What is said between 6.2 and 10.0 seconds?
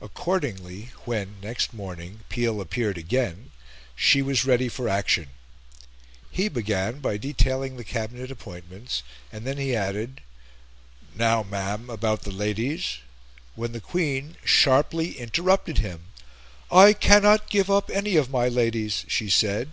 He began by detailing the Cabinet appointments, and then he